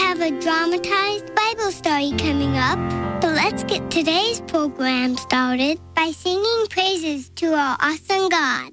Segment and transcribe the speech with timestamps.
[0.00, 2.78] have a dramatized Bible story coming up,
[3.20, 8.72] but let's get today's program started by singing praises to our awesome God.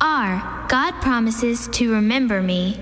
[0.00, 0.66] R.
[0.68, 2.78] God promises to remember me.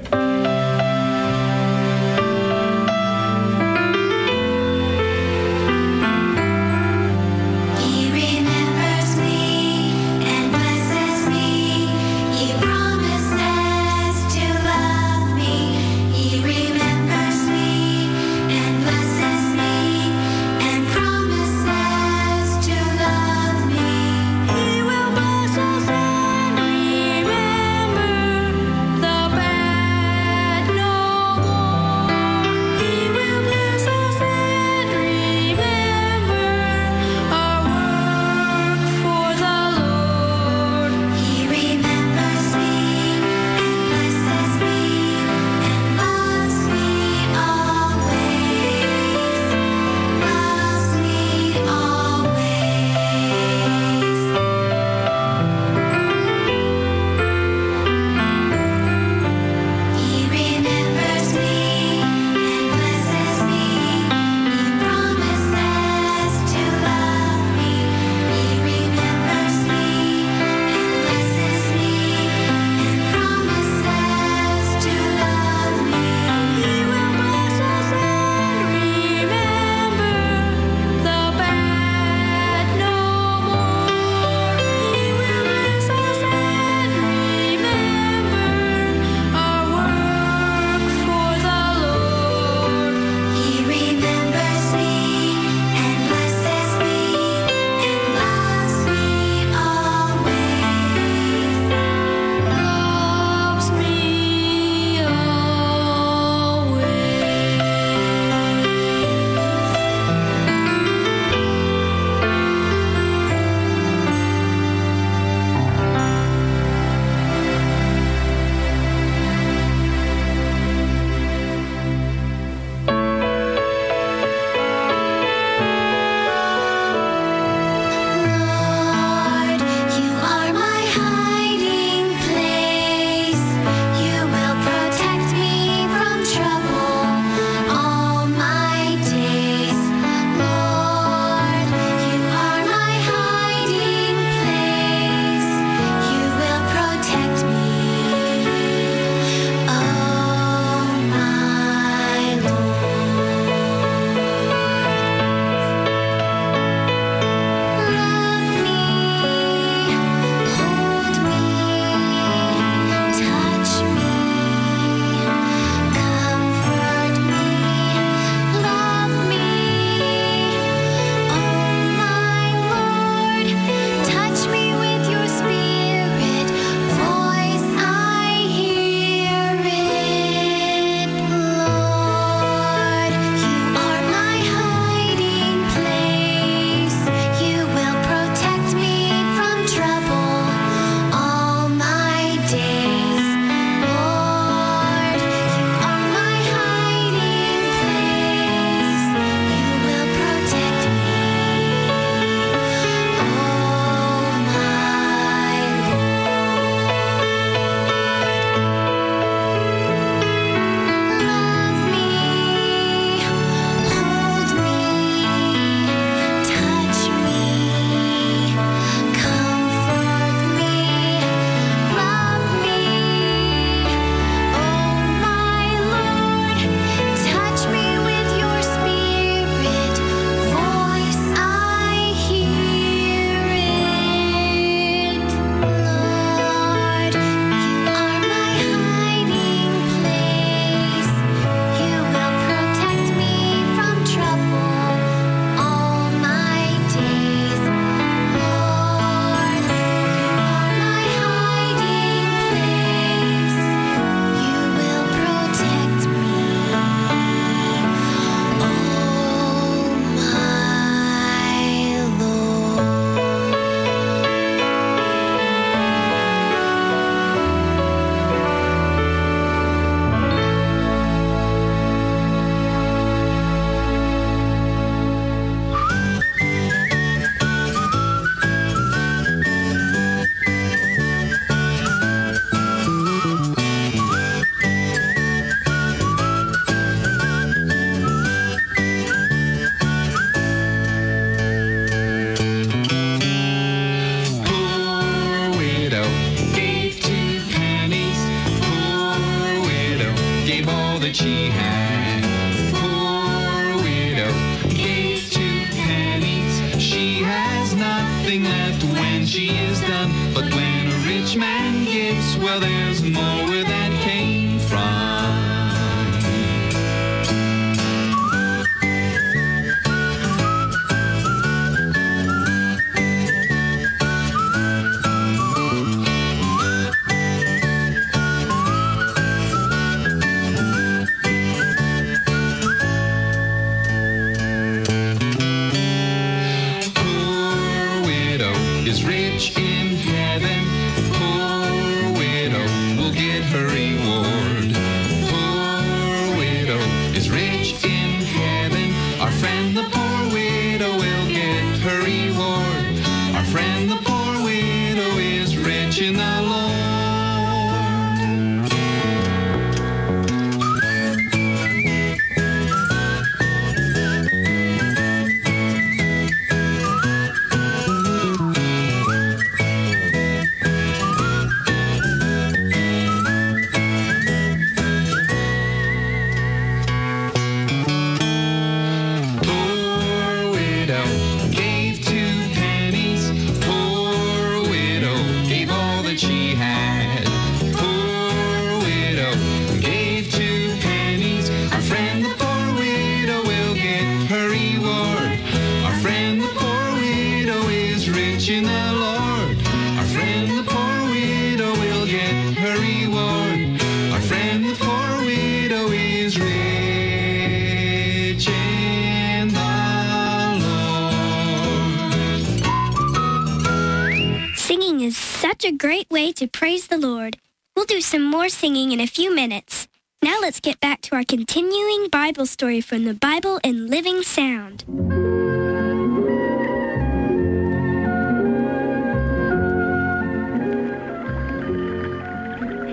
[416.38, 417.36] To praise the Lord.
[417.74, 419.88] We'll do some more singing in a few minutes.
[420.22, 424.84] Now let's get back to our continuing Bible story from the Bible in Living Sound.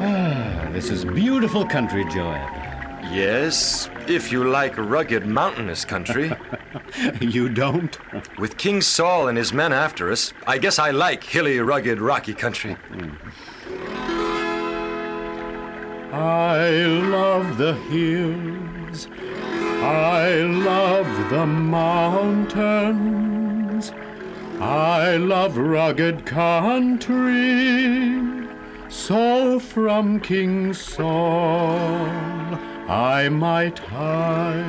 [0.02, 2.52] Ah, this is beautiful country, Joab.
[3.14, 6.32] Yes, if you like rugged mountainous country.
[7.20, 7.98] You don't?
[8.38, 12.34] With King Saul and his men after us, I guess I like hilly, rugged, rocky
[12.34, 12.74] country.
[12.74, 13.25] Hmm.
[16.16, 19.10] I love the hills.
[19.84, 22.56] I love the mountains.
[24.62, 27.28] I love rugged country.
[28.88, 32.08] So from King Saul
[32.88, 34.64] I might hide.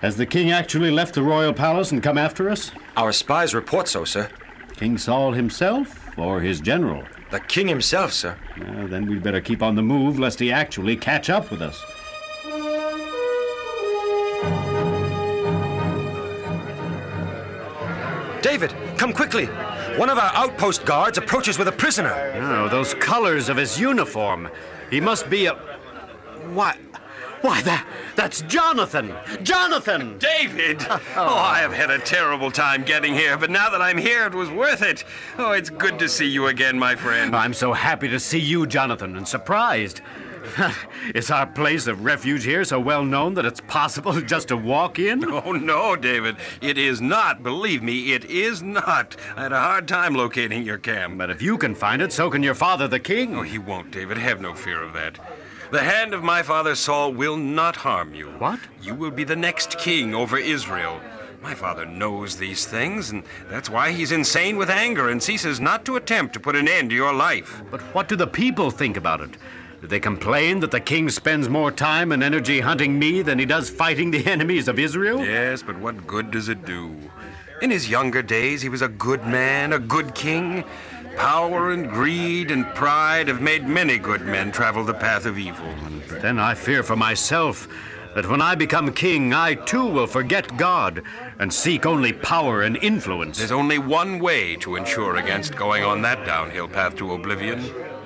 [0.00, 2.72] Has the king actually left the royal palace and come after us?
[2.96, 4.30] Our spies report so, sir.
[4.74, 7.04] King Saul himself or his general?
[7.32, 8.36] The king himself, sir.
[8.58, 11.82] Well, then we'd better keep on the move lest he actually catch up with us.
[18.42, 19.46] David, come quickly.
[19.96, 22.12] One of our outpost guards approaches with a prisoner.
[22.34, 24.50] Oh, those colors of his uniform.
[24.90, 25.54] He must be a.
[26.52, 26.76] Why?
[27.42, 29.12] Why, that, that's Jonathan!
[29.42, 30.16] Jonathan!
[30.18, 30.80] David!
[30.82, 31.26] Uh, oh.
[31.28, 34.34] oh, I have had a terrible time getting here, but now that I'm here, it
[34.34, 35.04] was worth it.
[35.38, 37.34] Oh, it's good to see you again, my friend.
[37.34, 40.02] I'm so happy to see you, Jonathan, and surprised.
[41.14, 44.98] Is our place of refuge here so well known that it's possible just to walk
[44.98, 45.24] in?
[45.32, 46.36] Oh, no, David.
[46.60, 47.42] It is not.
[47.42, 49.16] Believe me, it is not.
[49.34, 51.18] I had a hard time locating your camp.
[51.18, 53.34] But if you can find it, so can your father, the king.
[53.34, 54.18] Oh, he won't, David.
[54.18, 55.18] Have no fear of that.
[55.72, 58.26] The hand of my father Saul will not harm you.
[58.32, 58.60] What?
[58.82, 61.00] You will be the next king over Israel.
[61.40, 65.86] My father knows these things, and that's why he's insane with anger and ceases not
[65.86, 67.62] to attempt to put an end to your life.
[67.70, 69.30] But what do the people think about it?
[69.80, 73.46] Do they complain that the king spends more time and energy hunting me than he
[73.46, 75.24] does fighting the enemies of Israel?
[75.24, 76.94] Yes, but what good does it do?
[77.62, 80.64] In his younger days, he was a good man, a good king.
[81.16, 85.72] Power and greed and pride have made many good men travel the path of evil.
[86.08, 87.68] But then I fear for myself
[88.16, 91.04] that when I become king, I too will forget God
[91.38, 93.38] and seek only power and influence.
[93.38, 97.62] There's only one way to ensure against going on that downhill path to oblivion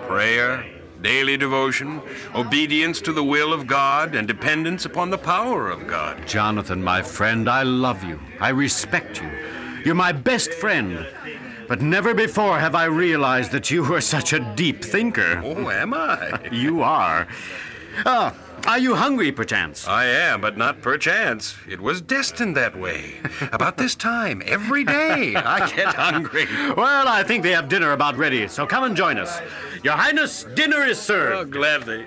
[0.07, 0.67] prayer,
[1.07, 2.03] daily devotion,
[2.35, 6.27] obedience to the will of God, and dependence upon the power of God.
[6.27, 8.19] Jonathan, my friend, I love you.
[8.41, 9.31] I respect you.
[9.85, 11.07] You're my best friend.
[11.69, 15.41] But never before have I realized that you were such a deep thinker.
[15.45, 16.41] Oh, am I?
[16.51, 17.29] You are.
[18.05, 18.35] Ah,
[18.67, 19.87] are you hungry, perchance?
[19.87, 21.57] I am, but not perchance.
[21.69, 23.15] It was destined that way.
[23.53, 26.47] About this time, every day, I get hungry.
[26.77, 29.41] Well, I think they have dinner about ready, so come and join us.
[29.83, 31.33] Your Highness, dinner is served.
[31.35, 31.53] Oh, served.
[31.53, 32.07] gladly.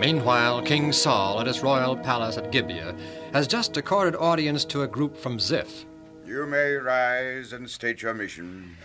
[0.00, 2.94] Meanwhile, King Saul at his royal palace at Gibeah
[3.32, 5.86] has just accorded audience to a group from Ziph.
[6.26, 8.76] You may rise and state your mission.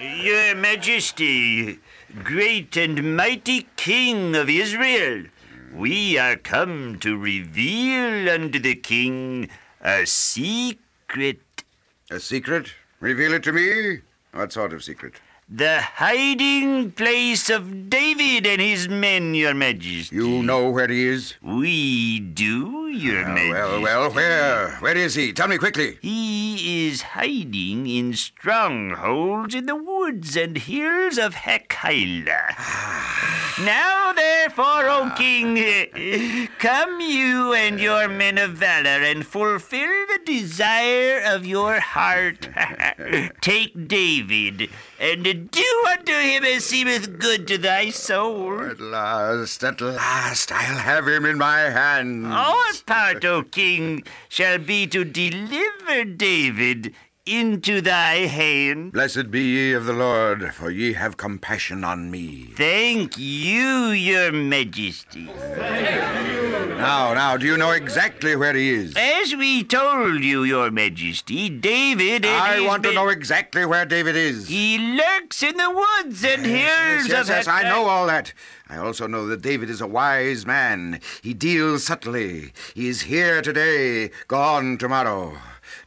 [0.00, 1.78] Your Majesty,
[2.24, 5.24] great and mighty King of Israel,
[5.74, 9.50] we are come to reveal unto the King
[9.82, 11.42] a secret.
[12.10, 12.72] A secret?
[13.00, 13.98] Reveal it to me?
[14.32, 15.20] What sort of secret?
[15.52, 20.14] The hiding place of David and his men, Your Majesty.
[20.14, 21.34] You know where he is?
[21.42, 23.82] We do, Your ah, Well, Majesty.
[23.82, 24.70] well, well, where?
[24.76, 25.32] Where is he?
[25.32, 25.98] Tell me quickly.
[26.00, 32.54] He is hiding in strongholds in the woods and hills of Hachilah.
[33.64, 41.20] now, therefore, O king, come you and your men of valor and fulfill the desire
[41.26, 42.48] of your heart.
[43.40, 48.60] Take David and do unto him as seemeth good to thy soul.
[48.62, 52.26] At last, at last, I'll have him in my hands.
[52.26, 56.94] Our part, O king, shall be to deliver David
[57.30, 58.92] into thy hand.
[58.92, 62.50] Blessed be ye of the Lord, for ye have compassion on me.
[62.56, 65.28] Thank you, your majesty.
[66.80, 68.94] Now, now, do you know exactly where he is?
[68.96, 74.48] As we told you, your majesty, David I want to know exactly where David is.
[74.48, 78.32] He lurks in the woods and hills Yes, yes, of yes, I know all that.
[78.68, 81.00] I also know that David is a wise man.
[81.22, 82.52] He deals subtly.
[82.74, 85.36] He is here today, gone tomorrow.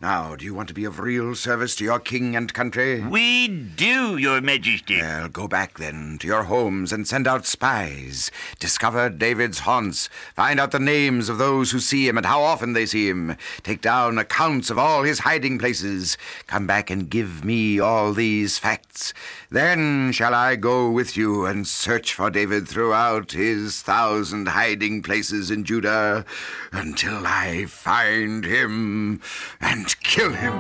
[0.04, 3.00] Now, do you want to be of real service to your king and country?
[3.00, 4.98] We do, your majesty.
[4.98, 8.30] Well, go back then to your homes and send out spies.
[8.60, 10.10] Discover David's haunts.
[10.36, 13.38] Find out the names of those who see him and how often they see him.
[13.64, 16.18] Take down accounts of all his hiding places.
[16.48, 18.83] Come back and give me all these facts.
[19.50, 25.50] Then shall I go with you and search for David throughout his thousand hiding places
[25.50, 26.26] in Judah
[26.72, 29.22] until I find him
[29.60, 30.54] and kill him.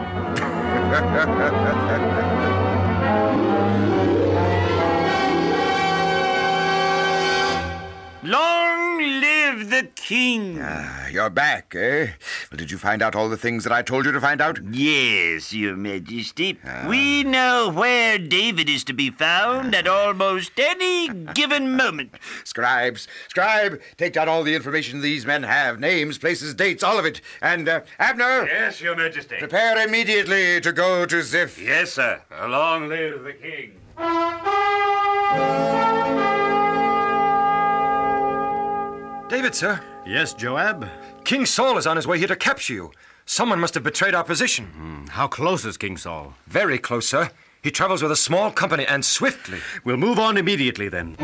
[9.53, 10.57] live the king.
[10.61, 12.07] Ah, You're back, eh?
[12.51, 14.59] Well, did you find out all the things that I told you to find out?
[14.71, 16.59] Yes, your majesty.
[16.65, 16.85] Ah.
[16.87, 22.15] We know where David is to be found at almost any given moment.
[22.43, 27.05] Scribes, scribe, take down all the information these men have names, places, dates, all of
[27.05, 27.21] it.
[27.41, 29.35] And, uh, Abner, Yes, Your Majesty.
[29.37, 31.61] prepare immediately to go to Ziph.
[31.61, 32.21] Yes, sir.
[32.31, 33.73] Long live the king.
[39.33, 39.81] David, sir.
[40.05, 40.87] Yes, Joab?
[41.23, 42.91] King Saul is on his way here to capture you.
[43.25, 44.67] Someone must have betrayed our position.
[44.67, 46.35] Hmm, how close is King Saul?
[46.45, 47.31] Very close, sir.
[47.63, 49.57] He travels with a small company and swiftly.
[49.83, 51.15] We'll move on immediately then.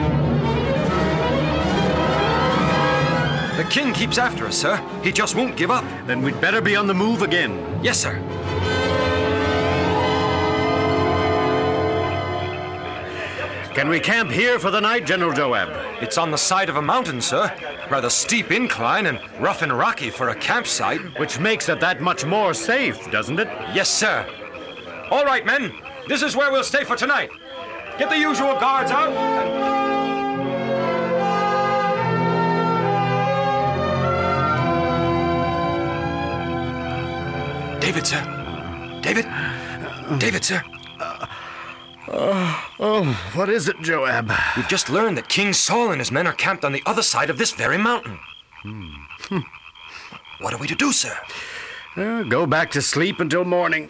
[3.57, 4.83] The king keeps after us, sir.
[5.03, 5.85] He just won't give up.
[6.07, 7.79] Then we'd better be on the move again.
[7.83, 8.19] Yes, sir.
[13.79, 15.69] Can we camp here for the night, General Joab?
[16.03, 17.49] It's on the side of a mountain, sir.
[17.89, 21.17] Rather steep incline and rough and rocky for a campsite.
[21.17, 23.47] Which makes it that much more safe, doesn't it?
[23.73, 24.27] Yes, sir.
[25.09, 25.71] All right, men.
[26.09, 27.29] This is where we'll stay for tonight.
[27.97, 29.13] Get the usual guards out.
[29.13, 29.59] and-
[37.81, 38.99] David, sir.
[39.01, 39.25] David.
[40.19, 40.61] David, sir.
[40.99, 41.25] Uh,
[42.09, 43.03] uh, Oh,
[43.35, 44.31] what is it, Joab?
[44.55, 47.29] We've just learned that King Saul and his men are camped on the other side
[47.29, 48.17] of this very mountain.
[48.63, 49.39] Hmm.
[50.39, 51.17] What are we to do, sir?
[51.97, 53.89] Uh, go back to sleep until morning.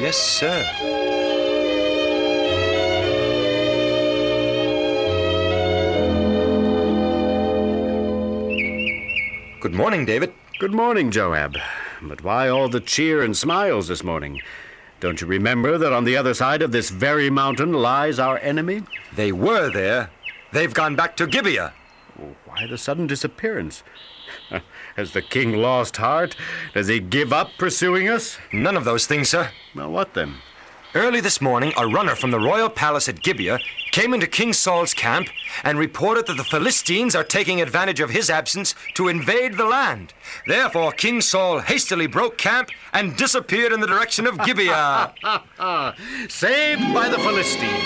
[0.00, 0.64] Yes, sir.
[9.60, 10.32] Good morning, David.
[10.58, 11.58] Good morning, Joab.
[12.00, 14.40] But why all the cheer and smiles this morning?
[15.00, 18.82] Don't you remember that on the other side of this very mountain lies our enemy?
[19.14, 20.10] They were there.
[20.52, 21.72] They've gone back to Gibeah.
[22.20, 23.84] Oh, why the sudden disappearance?
[24.96, 26.34] Has the king lost heart?
[26.74, 28.38] Does he give up pursuing us?
[28.52, 29.50] None of those things, sir.
[29.74, 30.36] Well, what then?
[30.94, 33.58] Early this morning, a runner from the royal palace at Gibeah
[33.90, 35.28] came into King Saul's camp
[35.62, 40.14] and reported that the Philistines are taking advantage of his absence to invade the land.
[40.46, 45.12] Therefore, King Saul hastily broke camp and disappeared in the direction of Gibeah.
[46.30, 47.84] Saved by the Philistines.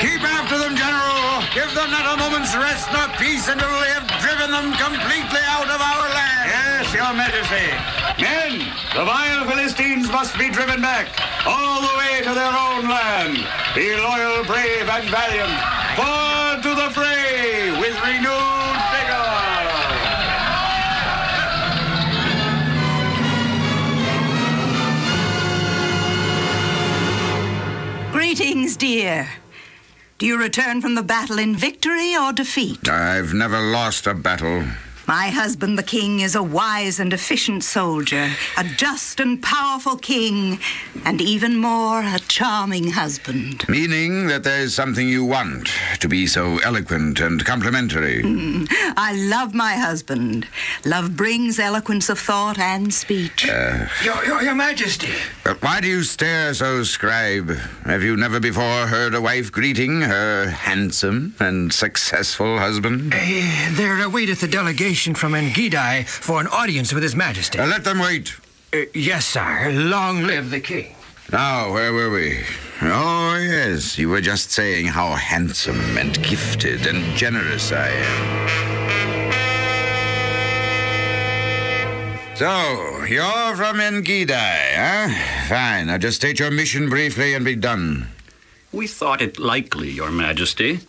[0.00, 1.44] Keep after them, General.
[1.54, 4.09] Give them not a moment's rest nor peace until they have
[4.50, 6.50] driven them completely out of our land.
[6.50, 7.70] Yes, your majesty.
[8.20, 8.58] Men,
[8.94, 11.08] the vile Philistines must be driven back,
[11.46, 13.46] all the way to their own land.
[13.74, 15.60] Be loyal, brave, and valiant.
[15.94, 19.30] Forward to the fray with renewed vigor.
[28.12, 29.28] Greetings, dear.
[30.20, 32.90] Do you return from the battle in victory or defeat?
[32.90, 34.66] I've never lost a battle.
[35.10, 40.60] My husband, the king, is a wise and efficient soldier, a just and powerful king,
[41.04, 43.68] and even more, a charming husband.
[43.68, 48.22] Meaning that there's something you want to be so eloquent and complimentary.
[48.22, 50.46] Mm, I love my husband.
[50.84, 53.46] Love brings eloquence of thought and speech.
[54.04, 55.10] Your, your, your Majesty.
[55.42, 57.50] But why do you stare so, scribe?
[57.84, 63.12] Have you never before heard a wife greeting her handsome and successful husband?
[63.12, 63.18] Uh,
[63.72, 67.58] there awaiteth a delegation from Engedi for an audience with His Majesty.
[67.58, 68.34] Uh, let them wait.
[68.72, 69.72] Uh, yes, sire.
[69.72, 70.94] Long live the king.
[71.32, 72.44] Now, where were we?
[72.82, 78.70] Oh, yes, you were just saying how handsome and gifted and generous I am.
[82.36, 85.08] So, you're from Engedi, huh?
[85.48, 85.88] Fine.
[85.88, 88.08] Now just state your mission briefly and be done.
[88.72, 90.80] We thought it likely, Your Majesty,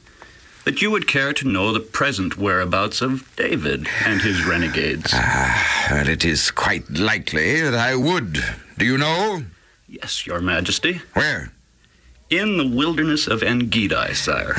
[0.64, 5.12] that you would care to know the present whereabouts of David and his renegades.
[5.14, 8.44] Ah, well, it is quite likely that I would.
[8.78, 9.44] Do you know?
[9.88, 11.02] Yes, Your Majesty.
[11.14, 11.52] Where?
[12.30, 14.56] In the wilderness of Engedi, sire.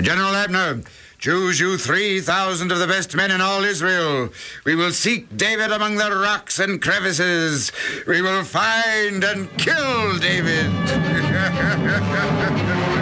[0.00, 0.82] General Abner,
[1.18, 4.30] choose you 3,000 of the best men in all Israel.
[4.64, 7.72] We will seek David among the rocks and crevices.
[8.06, 10.72] We will find and kill David.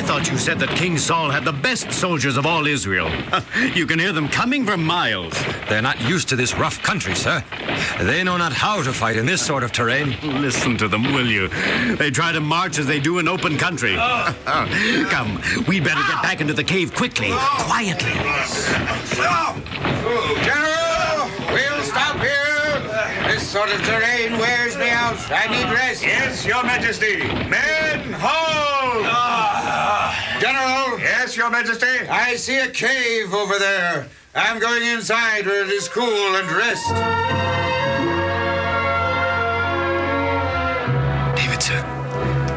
[0.00, 3.10] I thought you said that King Saul had the best soldiers of all Israel.
[3.74, 5.34] you can hear them coming for miles.
[5.68, 7.44] They're not used to this rough country, sir.
[8.00, 10.16] They know not how to fight in this sort of terrain.
[10.40, 11.48] Listen to them, will you?
[11.96, 13.94] They try to march as they do in open country.
[15.10, 18.14] Come, we'd better get back into the cave quickly, quietly.
[20.48, 23.30] General, we'll stop here.
[23.30, 25.18] This sort of terrain wears me out.
[25.30, 26.02] I need rest.
[26.02, 27.18] Yes, your majesty.
[27.18, 29.49] Men, hold!
[30.50, 30.98] General.
[30.98, 32.08] Yes, your majesty.
[32.08, 34.08] I see a cave over there.
[34.34, 36.88] I'm going inside where it is cool and rest.
[41.36, 41.80] David, sir,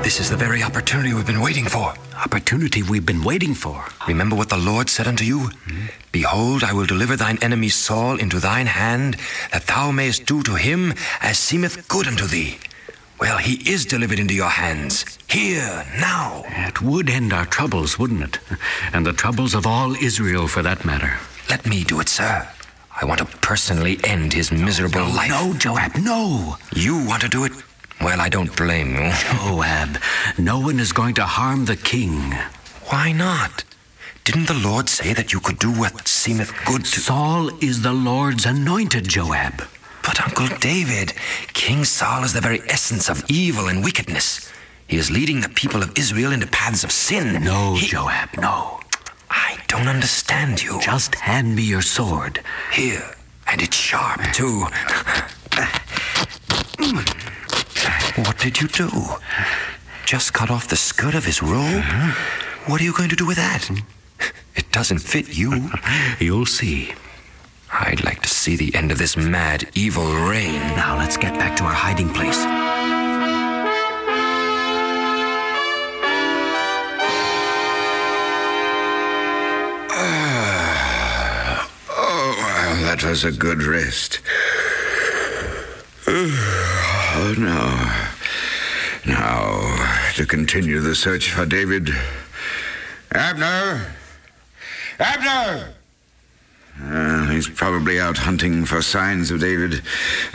[0.02, 1.94] this is the very opportunity we've been waiting for.
[2.16, 3.86] Opportunity we've been waiting for.
[4.08, 5.50] Remember what the Lord said unto you?
[5.68, 5.86] Hmm?
[6.12, 9.18] Behold, I will deliver thine enemy Saul into thine hand,
[9.52, 12.58] that thou mayest do to him as seemeth good unto thee.
[13.24, 15.06] Well, he is delivered into your hands.
[15.30, 16.44] Here, now.
[16.46, 18.40] It would end our troubles, wouldn't it?
[18.92, 21.14] And the troubles of all Israel, for that matter.
[21.50, 22.46] Let me do it, sir.
[23.02, 25.30] I want to personally end his miserable life.
[25.30, 26.58] No, Joab, no.
[26.76, 27.54] You want to do it?
[28.02, 29.14] Well, I don't blame you.
[29.32, 30.00] Joab,
[30.38, 32.34] no one is going to harm the king.
[32.90, 33.64] Why not?
[34.26, 37.00] Didn't the Lord say that you could do what seemeth good to.
[37.00, 39.64] Saul is the Lord's anointed, Joab.
[40.04, 41.14] But, Uncle David,
[41.54, 44.52] King Saul is the very essence of evil and wickedness.
[44.88, 47.44] He is leading the people of Israel into paths of sin.
[47.44, 48.80] No, He- Joab, no.
[49.30, 50.80] I don't understand you.
[50.82, 52.42] Just hand me your sword.
[52.72, 53.16] Here,
[53.48, 54.66] and it's sharp, too.
[58.16, 58.90] What did you do?
[60.06, 61.82] Just cut off the skirt of his robe?
[61.84, 62.70] Uh-huh.
[62.72, 63.64] What are you going to do with that?
[63.66, 63.78] Hmm?
[64.56, 65.70] It doesn't fit you.
[66.20, 66.94] You'll see.
[67.76, 70.62] I'd like to see the end of this mad, evil reign.
[70.76, 72.38] Now let's get back to our hiding place.
[81.96, 84.20] Oh, well, that was a good rest.
[87.16, 88.08] Oh, now.
[89.06, 91.90] Now, to continue the search for David.
[93.12, 93.94] Abner!
[95.00, 95.76] Abner!
[97.34, 99.82] He's probably out hunting for signs of David.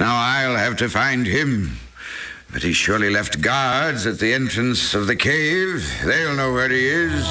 [0.00, 1.76] Now I'll have to find him.
[2.52, 5.88] But he surely left guards at the entrance of the cave.
[6.04, 7.22] They'll know where he is.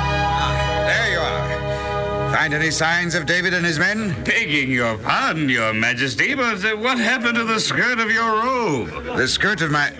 [0.00, 2.32] Ah, There you are.
[2.34, 4.14] Find any signs of David and his men?
[4.24, 8.88] Begging your pardon, your majesty, but uh, what happened to the skirt of your robe?
[9.16, 9.90] The skirt of my.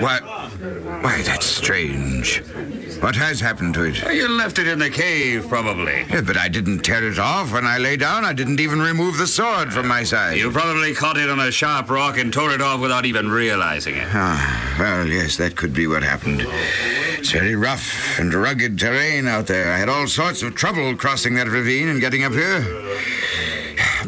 [0.00, 0.22] What?
[1.02, 2.42] Why, that's strange.
[3.02, 4.00] What has happened to it?
[4.14, 6.04] You left it in the cave, probably.
[6.08, 8.24] Yeah, but I didn't tear it off when I lay down.
[8.24, 10.38] I didn't even remove the sword from my side.
[10.38, 13.96] You probably caught it on a sharp rock and tore it off without even realizing
[13.96, 14.06] it.
[14.12, 16.46] Ah, well, yes, that could be what happened.
[17.18, 19.72] It's very rough and rugged terrain out there.
[19.72, 22.64] I had all sorts of trouble crossing that ravine and getting up here.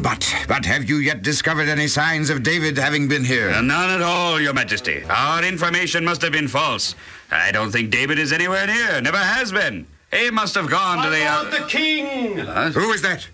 [0.05, 3.49] But, but have you yet discovered any signs of David having been here?
[3.49, 5.03] Uh, none at all, Your Majesty.
[5.09, 6.93] Our information must have been false.
[7.31, 9.01] I don't think David is anywhere near.
[9.01, 9.87] Never has been.
[10.13, 11.25] He must have gone to the.
[11.25, 12.37] My lord the king!
[12.37, 13.27] Who is that?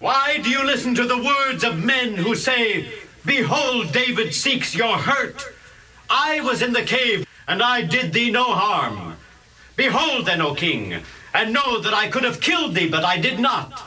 [0.00, 2.88] Why do you listen to the words of men who say,
[3.24, 5.44] Behold, David seeks your hurt?
[6.10, 9.14] I was in the cave, and I did thee no harm.
[9.76, 13.38] Behold, then, O king, and know that I could have killed thee, but I did
[13.38, 13.86] not.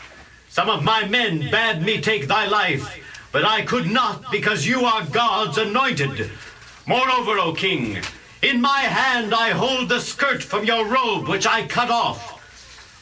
[0.53, 2.87] Some of my men bade me take thy life,
[3.31, 6.29] but I could not, because you are God's anointed.
[6.85, 7.97] Moreover, O king,
[8.43, 12.39] in my hand I hold the skirt from your robe, which I cut off.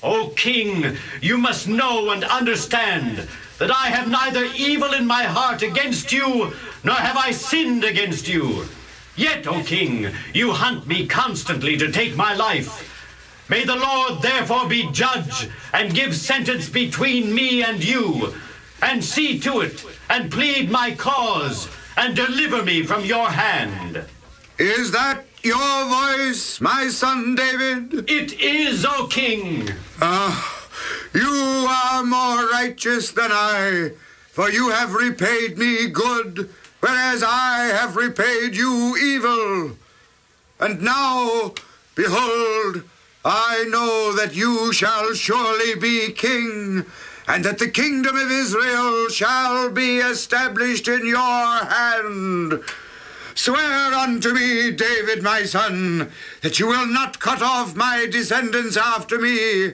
[0.02, 5.62] O king, you must know and understand that I have neither evil in my heart
[5.62, 6.54] against you,
[6.86, 8.64] nor have I sinned against you.
[9.18, 12.91] Yet, O king, you hunt me constantly to take my life.
[13.52, 18.34] May the Lord therefore be judge and give sentence between me and you,
[18.82, 24.06] and see to it, and plead my cause, and deliver me from your hand.
[24.58, 28.10] Is that your voice, my son David?
[28.10, 29.70] It is, O king.
[30.02, 30.70] Ah,
[31.14, 33.92] you are more righteous than I,
[34.30, 39.76] for you have repaid me good, whereas I have repaid you evil.
[40.62, 41.54] And now,
[41.96, 42.84] behold,
[43.24, 46.86] I know that you shall surely be king,
[47.28, 52.64] and that the kingdom of Israel shall be established in your hand.
[53.36, 59.20] Swear unto me, David, my son, that you will not cut off my descendants after
[59.20, 59.66] me,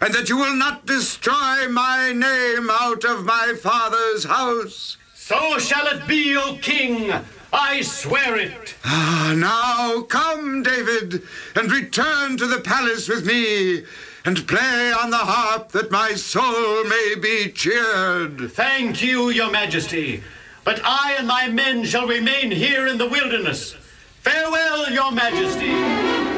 [0.00, 4.96] and that you will not destroy my name out of my father's house.
[5.14, 7.12] So shall it be, O king.
[7.52, 8.74] I swear it.
[8.84, 11.22] Ah, now come, David,
[11.54, 13.84] and return to the palace with me,
[14.24, 18.52] and play on the harp that my soul may be cheered.
[18.52, 20.22] Thank you, your majesty.
[20.64, 23.72] But I and my men shall remain here in the wilderness.
[24.20, 26.37] Farewell, your majesty.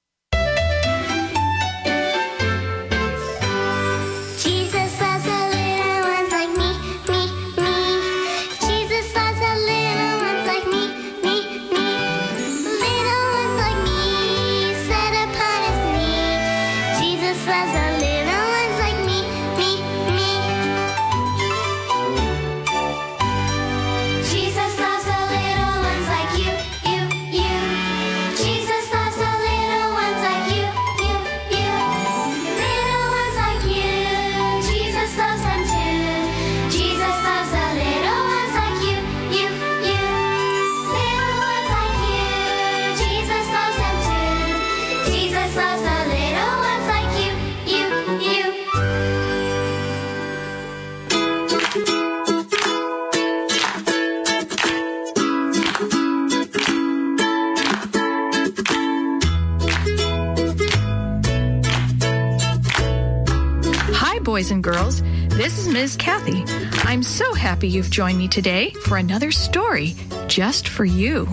[64.61, 65.01] And girls.
[65.29, 65.95] This is Ms.
[65.95, 66.43] Kathy.
[66.87, 69.95] I'm so happy you've joined me today for another story
[70.27, 71.27] just for you.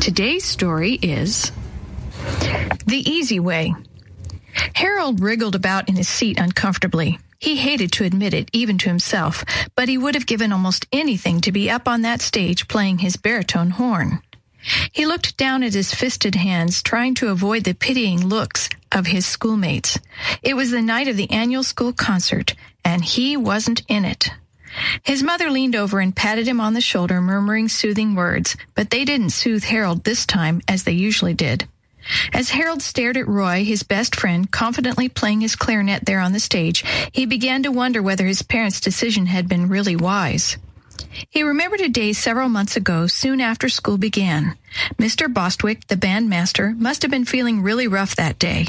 [0.00, 1.52] Today's story is
[2.86, 3.74] The Easy Way.
[4.74, 7.18] Harold wriggled about in his seat uncomfortably.
[7.38, 9.44] He hated to admit it, even to himself,
[9.76, 13.16] but he would have given almost anything to be up on that stage playing his
[13.16, 14.20] baritone horn.
[14.92, 19.26] He looked down at his fisted hands, trying to avoid the pitying looks of his
[19.26, 19.98] schoolmates.
[20.42, 24.30] It was the night of the annual school concert, and he wasn't in it.
[25.02, 29.04] His mother leaned over and patted him on the shoulder, murmuring soothing words, but they
[29.04, 31.66] didn't soothe Harold this time as they usually did.
[32.32, 36.40] As Harold stared at Roy, his best friend, confidently playing his clarinet there on the
[36.40, 40.56] stage, he began to wonder whether his parents' decision had been really wise.
[41.30, 44.56] He remembered a day several months ago, soon after school began.
[44.98, 45.32] Mr.
[45.32, 48.66] Bostwick, the bandmaster, must have been feeling really rough that day.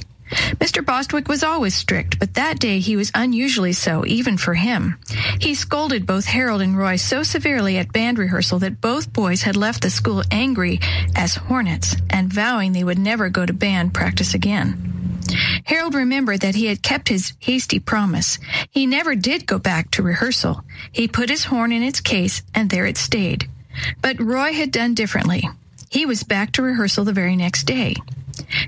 [0.59, 0.85] Mr.
[0.85, 4.97] Bostwick was always strict, but that day he was unusually so, even for him.
[5.39, 9.57] He scolded both Harold and Roy so severely at band rehearsal that both boys had
[9.57, 10.79] left the school angry
[11.15, 14.98] as hornets and vowing they would never go to band practice again.
[15.65, 18.39] Harold remembered that he had kept his hasty promise.
[18.69, 20.63] He never did go back to rehearsal.
[20.91, 23.49] He put his horn in its case, and there it stayed.
[24.01, 25.47] But Roy had done differently.
[25.89, 27.95] He was back to rehearsal the very next day.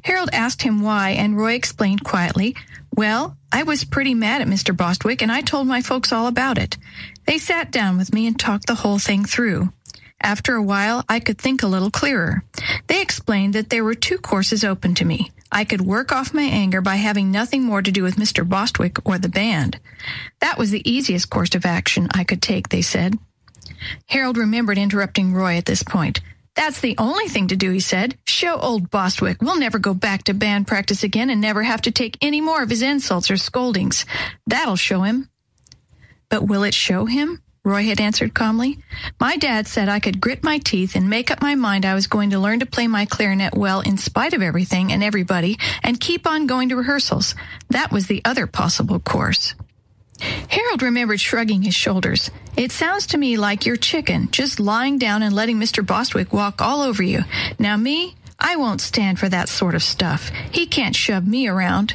[0.03, 2.55] Harold asked him why, and Roy explained quietly,
[2.95, 4.75] Well, I was pretty mad at Mr.
[4.75, 6.77] Bostwick, and I told my folks all about it.
[7.25, 9.71] They sat down with me and talked the whole thing through.
[10.21, 12.43] After a while, I could think a little clearer.
[12.87, 15.31] They explained that there were two courses open to me.
[15.51, 18.47] I could work off my anger by having nothing more to do with Mr.
[18.47, 19.79] Bostwick or the band.
[20.39, 23.17] That was the easiest course of action I could take, they said.
[24.05, 26.21] Harold remembered interrupting Roy at this point.
[26.55, 28.17] That's the only thing to do, he said.
[28.25, 31.91] Show old Bostwick we'll never go back to band practice again and never have to
[31.91, 34.05] take any more of his insults or scoldings.
[34.47, 35.29] That'll show him.
[36.29, 37.41] But will it show him?
[37.63, 38.79] Roy had answered calmly.
[39.19, 42.07] My dad said I could grit my teeth and make up my mind I was
[42.07, 45.99] going to learn to play my clarinet well in spite of everything and everybody and
[45.99, 47.35] keep on going to rehearsals.
[47.69, 49.53] That was the other possible course.
[50.19, 52.31] Harold remembered shrugging his shoulders.
[52.57, 55.85] It sounds to me like you're chicken, just lying down and letting Mr.
[55.85, 57.21] Bostwick walk all over you.
[57.59, 60.31] Now, me, I won't stand for that sort of stuff.
[60.51, 61.93] He can't shove me around.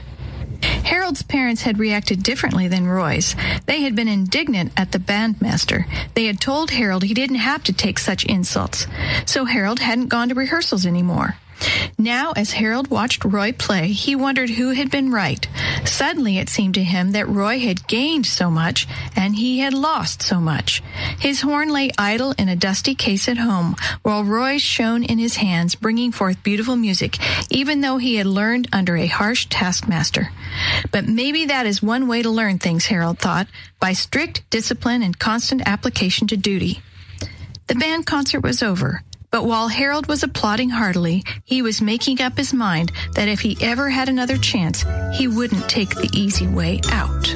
[0.87, 3.35] Harold's parents had reacted differently than Roy's.
[3.67, 5.85] They had been indignant at the bandmaster.
[6.15, 8.87] They had told Harold he didn't have to take such insults.
[9.25, 11.39] So Harold hadn't gone to rehearsals anymore.
[11.99, 15.47] Now, as Harold watched Roy play, he wondered who had been right.
[15.85, 20.23] Suddenly, it seemed to him that Roy had gained so much and he had lost
[20.23, 20.83] so much.
[21.19, 25.37] His horn lay idle in a dusty case at home, while Roy shone in his
[25.37, 27.17] hands, bringing forth beautiful music,
[27.51, 30.31] even though he had learned under a harsh taskmaster.
[30.93, 33.49] But maybe that is one way to learn things, Harold thought,
[33.81, 36.83] by strict discipline and constant application to duty.
[37.69, 39.03] The band concert was over.
[39.31, 43.59] But while Harold was applauding heartily, he was making up his mind that if he
[43.61, 44.85] ever had another chance,
[45.15, 47.36] he wouldn't take the easy way out.